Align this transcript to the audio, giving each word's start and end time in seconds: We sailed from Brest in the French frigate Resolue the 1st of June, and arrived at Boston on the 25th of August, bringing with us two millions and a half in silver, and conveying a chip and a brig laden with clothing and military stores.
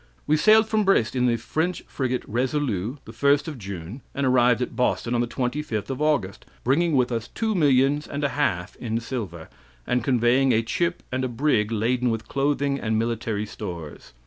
We 0.25 0.35
sailed 0.35 0.67
from 0.67 0.83
Brest 0.83 1.15
in 1.15 1.27
the 1.27 1.35
French 1.37 1.83
frigate 1.85 2.23
Resolue 2.25 2.97
the 3.05 3.11
1st 3.11 3.47
of 3.47 3.59
June, 3.59 4.01
and 4.15 4.25
arrived 4.25 4.59
at 4.59 4.75
Boston 4.75 5.13
on 5.13 5.21
the 5.21 5.27
25th 5.27 5.91
of 5.91 6.01
August, 6.01 6.43
bringing 6.63 6.95
with 6.95 7.11
us 7.11 7.27
two 7.27 7.53
millions 7.53 8.07
and 8.07 8.23
a 8.23 8.29
half 8.29 8.75
in 8.77 8.99
silver, 8.99 9.47
and 9.85 10.03
conveying 10.03 10.53
a 10.53 10.63
chip 10.63 11.03
and 11.11 11.23
a 11.23 11.27
brig 11.27 11.71
laden 11.71 12.09
with 12.09 12.27
clothing 12.27 12.79
and 12.79 12.97
military 12.97 13.45
stores. 13.45 14.13